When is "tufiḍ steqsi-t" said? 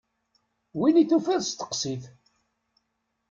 1.09-2.03